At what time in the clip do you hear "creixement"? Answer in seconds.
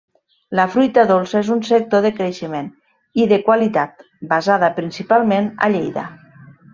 2.21-2.71